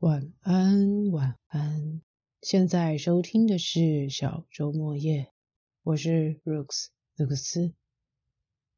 [0.00, 2.00] 晚安，晚安。
[2.40, 5.30] 现在收听的是小周末夜，
[5.82, 7.74] 我是 Rooks 卢克斯。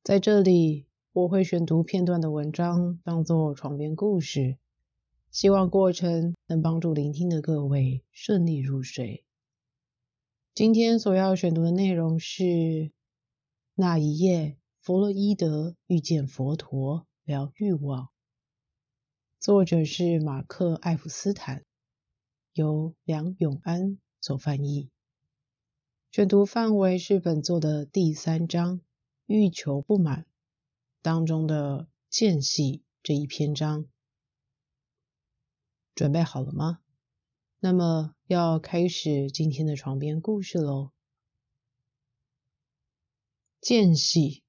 [0.02, 4.58] 在这里，我会选读片段的文章当做床边故事，
[5.30, 9.24] 希望过程能帮助聆听的各位顺利入睡。
[10.56, 12.90] 今天所要选读的内容是
[13.76, 18.08] 那一夜，弗洛伊德遇见佛陀，疗欲望。
[19.42, 21.64] 作者是马克·艾弗斯坦，
[22.52, 24.88] 由梁永安所翻译。
[26.12, 28.80] 选读范围是本作的第三章
[29.26, 30.26] “欲求不满”
[31.02, 33.86] 当中的间隙这一篇章。
[35.96, 36.78] 准备好了吗？
[37.58, 40.92] 那么要开始今天的床边故事喽。
[43.60, 44.44] 间隙，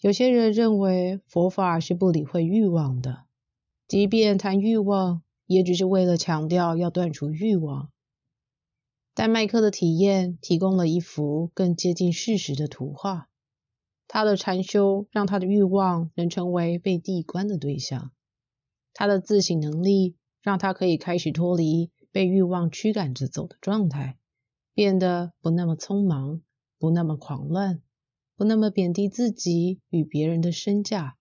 [0.00, 3.29] 有些人认为佛法是不理会欲望的。
[3.90, 7.90] 即便谈欲望，也只是为了强调要断除欲望。
[9.14, 13.28] 但麦克的体验提供了一幅更接近事实的图画。
[14.06, 18.12] 他的禅修让他的欲望能成为被地观的对象。
[18.94, 24.20] 他的自省能力让他可以开始脱离被欲望驱赶着走的状态，
[24.72, 26.40] 变得不那么匆忙，
[26.78, 27.82] 不那么狂乱，
[28.36, 31.16] 不那么贬低自己与别人的身价。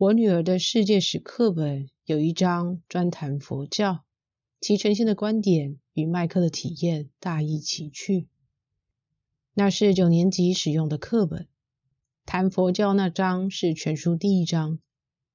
[0.00, 4.02] 我女儿的世界史课本有一章专谈佛教，
[4.58, 8.26] 其呈现的观点与麦克的体验大异其趣。
[9.52, 11.48] 那是九年级使用的课本，
[12.24, 14.78] 谈佛教那章是全书第一章。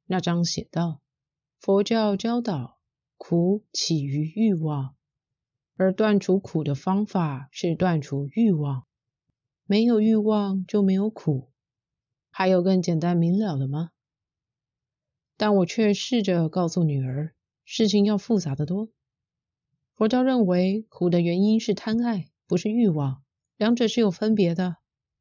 [0.07, 0.99] 那章写道：
[1.59, 2.79] 佛教教导
[3.17, 4.95] 苦起于欲望，
[5.75, 8.87] 而断除苦的方法是断除欲望。
[9.67, 11.51] 没有欲望就没有苦，
[12.31, 13.91] 还有更简单明了的吗？
[15.37, 17.33] 但我却试着告诉女儿，
[17.63, 18.89] 事情要复杂的多。
[19.95, 23.23] 佛教认为苦的原因是贪爱，不是欲望，
[23.57, 24.77] 两者是有分别的。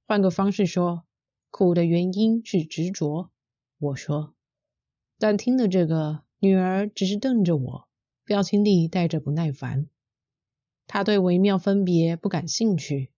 [0.07, 1.05] 换个方式说，
[1.51, 3.31] 苦的原因是执着。
[3.79, 4.35] 我说，
[5.19, 7.89] 但听了这个，女儿只是瞪着我，
[8.25, 9.89] 表情里带着不耐烦。
[10.87, 13.11] 她对微妙分别不感兴趣，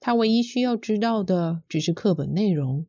[0.00, 2.86] 她唯一需要知道的只是课本内容，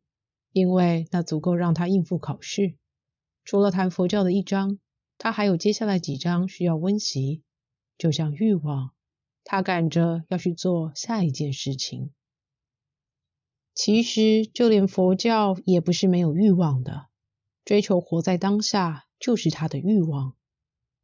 [0.52, 2.74] 因为那足够让她应付考试。
[3.44, 4.78] 除了谈佛教的一章，
[5.18, 7.42] 他还有接下来几章需要温习。
[7.98, 8.92] 就像欲望，
[9.44, 12.10] 他赶着要去做下一件事情。
[13.74, 17.06] 其实，就连佛教也不是没有欲望的。
[17.64, 20.34] 追求活在当下就是他的欲望，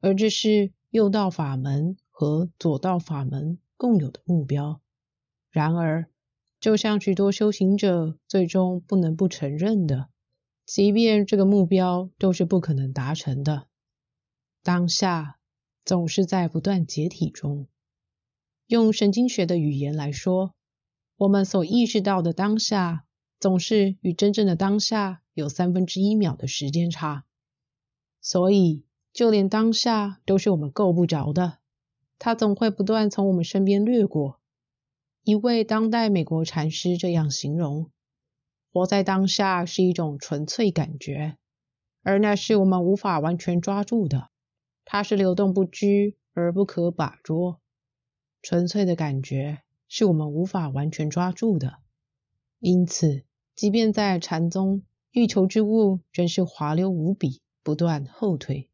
[0.01, 4.81] 而这是右道法门和左道法门共有的目标。
[5.51, 6.11] 然而，
[6.59, 10.09] 就像许多修行者最终不能不承认的。
[10.69, 13.69] 即便这个目标都是不可能达成的，
[14.63, 15.39] 当下
[15.83, 17.69] 总是在不断解体中。
[18.67, 20.55] 用神经学的语言来说，
[21.17, 23.07] 我们所意识到的当下，
[23.41, 27.25] 总是与真正的当下有三分之一秒的时间差。
[28.21, 31.61] 所以，就连当下都是我们够不着的，
[32.19, 34.39] 它总会不断从我们身边掠过。
[35.23, 37.91] 一位当代美国禅师这样形容。
[38.79, 41.37] 活在当下是一种纯粹感觉，
[42.05, 44.31] 而那是我们无法完全抓住的。
[44.85, 47.61] 它是流动不居而不可把捉。
[48.41, 51.79] 纯粹的感觉是我们无法完全抓住的。
[52.61, 53.25] 因此，
[53.57, 58.71] 即便在禅宗，欲求之物仍是滑溜无比，不断后退。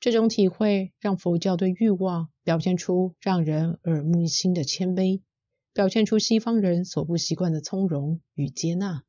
[0.00, 5.20] 这种体会让佛教对欲望表现出让人耳目一新的谦卑，
[5.72, 9.04] 表现出西方人所不习惯的从容与接纳。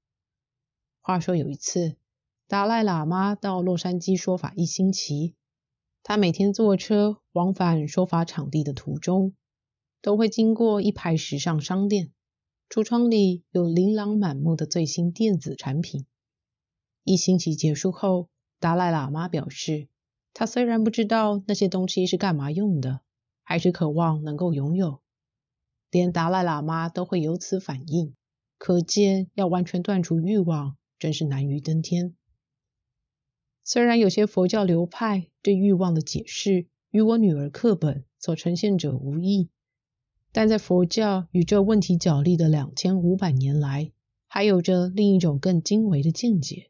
[1.05, 1.97] 话说有一次，
[2.47, 5.35] 达赖喇嘛到洛杉矶说法一星期。
[6.01, 9.33] 他每天坐车往返说法场地的途中，
[10.01, 12.13] 都会经过一排时尚商店，
[12.69, 16.05] 橱窗里有琳琅满目的最新电子产品。
[17.03, 18.29] 一星期结束后，
[18.61, 19.89] 达赖喇嘛表示，
[20.33, 23.01] 他虽然不知道那些东西是干嘛用的，
[23.43, 25.01] 还是渴望能够拥有。
[25.91, 28.15] 连达赖喇嘛都会有此反应，
[28.57, 30.77] 可见要完全断除欲望。
[31.03, 32.15] 真是难于登天。
[33.65, 39.49] 虽然有些佛教流派对欲望的解释与我女儿课本所呈现者无异，
[40.31, 43.91] 但在佛教与这问题角力的两千五百年来，
[44.27, 46.69] 还有着另一种更精微的见解。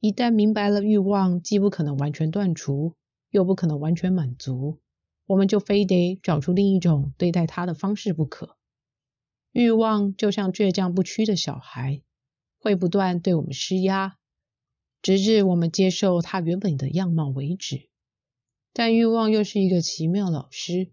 [0.00, 2.96] 一旦明白了欲望既不可能完全断除，
[3.30, 4.78] 又不可能完全满足，
[5.24, 8.58] 我们就非得找出另一种对待它的方式不可。
[9.52, 12.02] 欲望就像倔强不屈的小孩。
[12.58, 14.18] 会不断对我们施压，
[15.00, 17.88] 直至我们接受它原本的样貌为止。
[18.72, 20.90] 但欲望又是一个奇妙老师，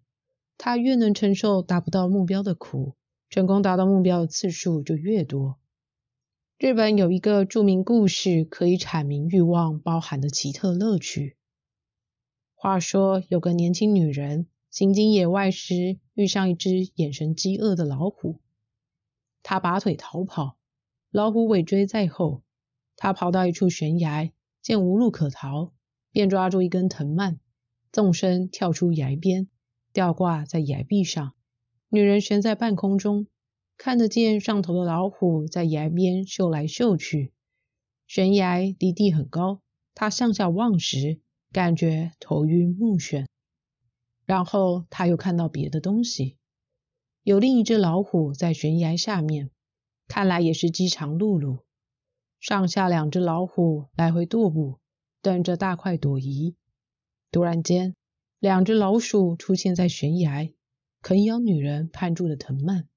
[0.57, 2.95] 它越能承受达不到目标的苦，
[3.29, 5.59] 成功达到目标的次数就越多。
[6.57, 11.35] 日本有一个著名故事，可以阐明欲望包含的奇特乐趣。
[12.53, 18.39] 话说，有个年轻女人行经野外时，遇上一只眼神饥饿的老虎，
[19.43, 20.57] 她拔腿逃跑，
[21.15, 22.43] 老虎尾追在后。
[22.97, 25.71] 他跑到一处悬崖，见无路可逃，
[26.11, 27.39] 便抓住一根藤蔓。
[27.89, 29.47] 纵身跳出崖边，
[29.93, 31.33] 吊挂在崖壁上。
[31.87, 33.27] 女人悬在半空中，
[33.77, 37.31] 看得见上头的老虎在崖边嗅来嗅去。
[38.07, 39.61] 悬崖离地很高，
[39.93, 41.21] 她向下望时，
[41.53, 43.25] 感觉头晕目眩。
[44.25, 46.35] 然后她又看到别的东西，
[47.23, 49.49] 有另一只老虎在悬崖下面，
[50.07, 51.59] 看来也是饥肠辘辘。
[52.39, 54.79] 上下两只老虎来回踱步，
[55.21, 56.55] 等着大快朵颐。
[57.31, 57.95] 突然间，
[58.39, 60.53] 两只老鼠出现在悬崖，
[61.01, 62.87] 啃咬女人攀住的藤蔓。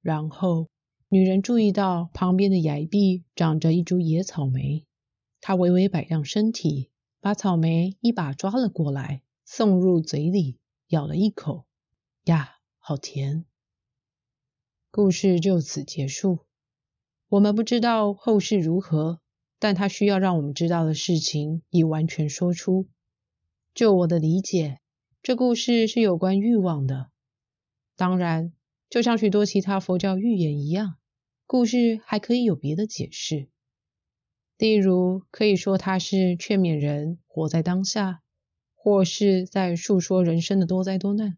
[0.00, 0.68] 然后，
[1.08, 4.86] 女人注意到旁边的崖壁长着一株野草莓，
[5.40, 6.90] 她微微摆荡身体，
[7.20, 10.58] 把草莓一把抓了过来，送入嘴里，
[10.88, 11.66] 咬了一口。
[12.24, 13.44] 呀，好甜！
[14.96, 16.38] 故事就此结束。
[17.28, 19.18] 我们不知道后事如何，
[19.58, 22.86] 但他需要让我们知道的事情已完全说出。
[23.74, 24.78] 就我的理解，
[25.20, 27.10] 这故事是有关欲望的。
[27.96, 28.52] 当然，
[28.88, 30.94] 就像许多其他佛教寓言一样，
[31.44, 33.48] 故事还可以有别的解释。
[34.56, 38.22] 例如，可以说它是劝勉人活在当下，
[38.76, 41.36] 或是在述说人生的多灾多难。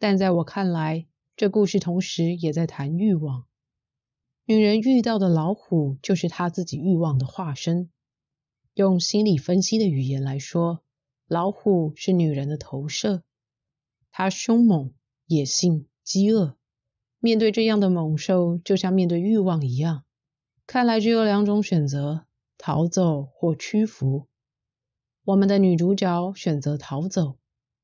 [0.00, 1.06] 但在我看来，
[1.36, 3.46] 这故事同时也在谈欲望。
[4.44, 7.90] 女人遇到的老虎，就是她自己欲望的化身。
[8.74, 10.84] 用心理分析的语言来说，
[11.26, 13.24] 老虎是女人的投射，
[14.12, 14.92] 它凶猛、
[15.26, 16.56] 野性、饥饿。
[17.18, 20.04] 面对这样的猛兽，就像面对欲望一样，
[20.68, 22.26] 看来只有两种选择：
[22.58, 24.28] 逃走或屈服。
[25.24, 27.38] 我们的女主角选择逃走，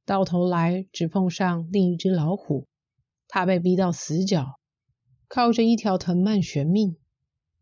[0.04, 2.68] 到头来只碰上另一只老虎，
[3.30, 4.60] 他被逼到死角，
[5.28, 6.96] 靠着一条藤蔓悬命。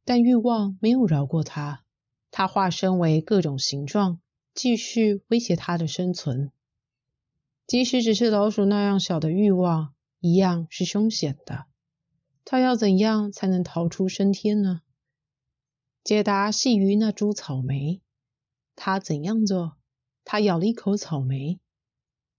[0.04, 1.84] 但欲望没有饶过他。
[2.30, 4.20] 他化身为各种形状。
[4.54, 6.50] 继续威胁他的生存，
[7.68, 11.66] 即使只是老鼠那样小的欲望，一样是凶险的。
[12.44, 14.80] 他要怎样才能逃出升天呢？
[16.02, 18.02] 解答系于那株草莓。
[18.74, 19.76] 他怎样做？
[20.24, 21.60] 他咬了一口草莓，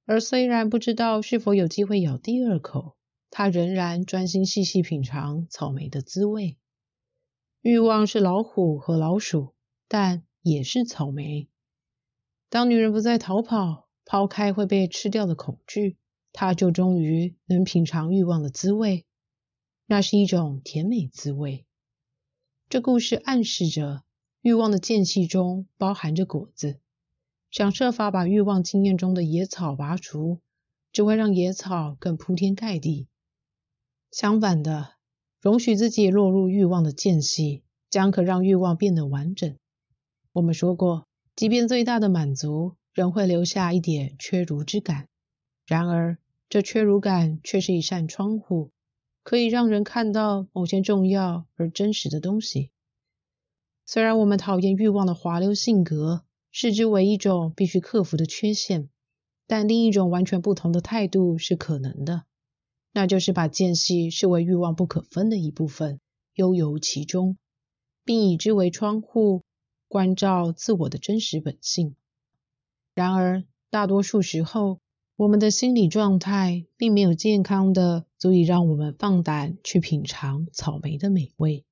[0.05, 2.97] 而虽然不知道是否有机会咬第二口，
[3.31, 6.57] 他仍然专心细细品尝草莓的滋味。
[7.61, 9.53] 欲望是老虎和老鼠，
[9.87, 11.47] 但也是草莓。
[12.49, 15.97] 当女人不再逃跑，抛开会被吃掉的恐惧，
[16.33, 19.05] 她就终于能品尝欲望的滋味。
[19.85, 21.65] 那是一种甜美滋味。
[22.69, 24.03] 这故事暗示着，
[24.41, 26.79] 欲望的间隙中包含着果子。
[27.51, 30.39] 想设法把欲望经验中的野草拔除，
[30.91, 33.07] 只会让野草更铺天盖地。
[34.11, 34.95] 相反的，
[35.39, 39.55] 容许自己落入欲望的间隙，将可让欲望变得完整。
[40.33, 41.05] 我们说过。
[41.35, 45.07] 即便最大的满足，仍会留下一点缺如之感。
[45.65, 46.17] 然而，
[46.49, 48.71] 这缺如感却是一扇窗户，
[49.23, 52.71] 可以让人看到某些重要而真实的东西。
[53.85, 58.89] 虽然我们讨厌欲望的滑溜性格，视之为一种必须克服的缺陷，
[59.47, 62.25] 但另一种完全不同的态度是可能的，
[62.99, 66.01] 那就是把间隙视为欲望不可分的一部分，
[66.33, 67.37] 悠游其中，
[68.03, 69.41] 并以之为窗户。
[69.87, 71.95] 关照自我的真实本性。
[72.93, 74.81] 然而，大多数时候，
[75.15, 81.63] 我们的心理状态并没有健康的足以让我们放胆去品尝草莓的美味。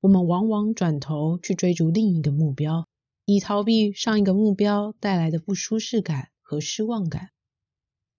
[0.00, 2.88] 我们往往转头去追逐另一个目标，
[3.26, 7.28] 以逃避上一个目标带来的不舒适感和失望感。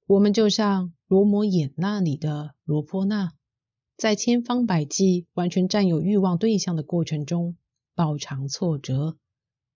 [0.05, 3.33] 我们就像罗摩衍那里的罗波那，
[3.95, 7.55] 在千方百计完全占有欲望对象的过程中。
[7.95, 9.17] 饱尝挫折，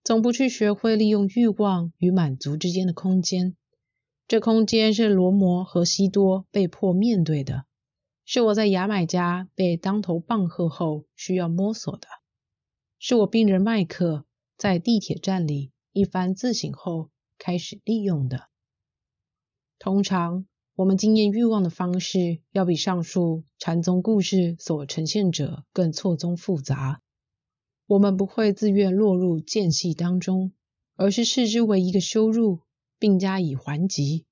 [0.04, 3.56] 总不去学会利用欲望与满足之间的空间。
[4.28, 7.64] 这空间是罗摩和西多被迫面对的，
[8.24, 12.06] 是我在牙买加被当头棒喝后需要摸索的，
[13.00, 14.24] 是我病人麦克
[14.56, 18.44] 在地铁站里一番自省后开始利用的。
[19.80, 27.02] 通常，我们经验欲望的方式要比上述禅宗故事所呈现者更错综复杂。
[27.86, 30.52] 我们不会自愿落入间隙当中，
[30.96, 32.60] 而是视之为一个羞辱，
[32.98, 34.24] 并加以还击。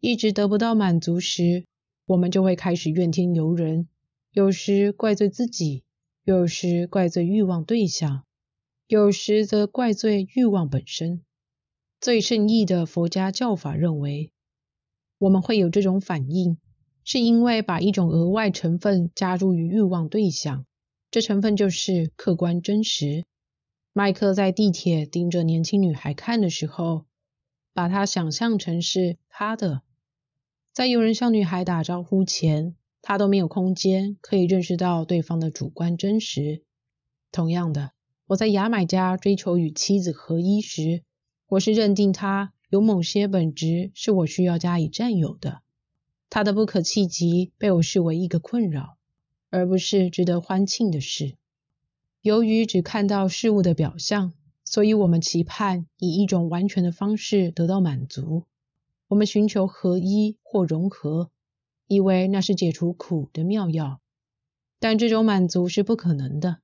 [0.00, 1.66] 一直得不到满足时，
[2.06, 3.86] 我们就会开始怨天尤人，
[4.32, 5.84] 有时怪罪自己，
[6.24, 8.24] 有时怪罪欲望对象，
[8.86, 11.22] 有时则怪罪欲望本身。
[12.00, 14.32] 最圣意的佛家教法认为，
[15.20, 16.56] 我们会有这种反应，
[17.04, 20.64] 是因为把一种额外成分加入于欲望对象，
[21.10, 23.26] 这成分就是客观真实。
[23.92, 27.04] 麦克在地铁盯着年轻女孩看的时候，
[27.74, 29.82] 把她想象成是他的。
[30.72, 36.62] 在有人向女孩打招呼前，他都没有空间可以认识到对方的主观真实。
[37.30, 37.92] 同样的，
[38.28, 41.02] 我在牙买加追求与妻子合一时，
[41.46, 45.60] 我是认定他有某些本质是我需要加以占有的。
[46.30, 48.96] 他的不可企及被我视为一个困扰，
[49.50, 51.34] 而不是值得欢庆的事。
[52.22, 54.32] 由于只看到事物的表象，
[54.64, 58.44] 所以我们期盼以一种完全的方式得到满足。
[59.08, 61.32] 我们寻求合一或融合，
[61.88, 64.00] 以为那是解除苦的妙药。
[64.78, 66.58] 但这种满足是不可能的，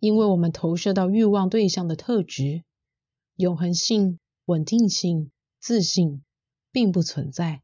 [0.00, 2.62] 因为我们投射到欲望对象的特质——
[3.36, 5.30] 永恒性、稳定性、
[5.66, 6.22] 自信，
[6.70, 7.60] 并不存在。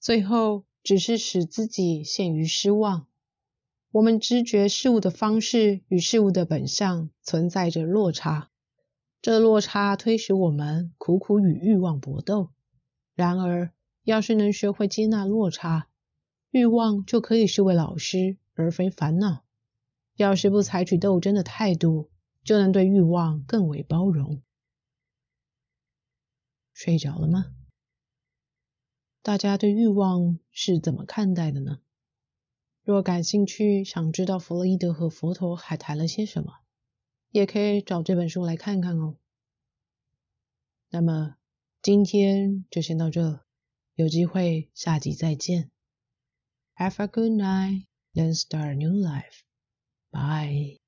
[0.00, 3.06] 最后，只是使自己陷于失望。
[3.92, 8.50] 我们知觉事物的方式与事物的本相存在着落差，
[9.22, 12.50] 这落差推使我们苦苦与欲望搏斗。
[13.14, 13.70] 然而，
[14.02, 15.86] 要是能学会接纳落差，
[16.50, 19.44] 欲望就可以是位老师而非烦恼。
[20.16, 22.10] 要是不采取斗争的态度，
[22.42, 24.42] 就能对欲望更为包容。
[26.82, 27.54] 睡着了吗？
[29.20, 31.82] 大家对欲望是怎么看待的呢？
[32.82, 36.60] 若感兴趣，想知道弗洛伊德和佛陀还谈了些什么，
[37.32, 39.18] 也可以找这本书来看看哦。
[40.88, 41.36] 那么
[41.82, 43.44] 今天就先到这，
[43.94, 45.70] 有机会下集再见。
[46.76, 47.84] Have a good night,
[48.14, 49.42] then start a new life.
[50.10, 50.78] Bye.